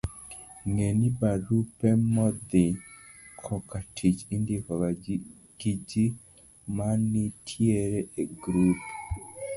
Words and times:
Ng'e 0.69 0.87
ni, 0.99 1.07
barupe 1.19 1.89
modhi 2.13 2.63
kokatich 3.43 4.19
indiko 4.35 4.71
gi 5.61 5.73
ji 5.89 6.05
manitiere 6.75 7.99
e 8.21 8.23
grup 8.41 8.79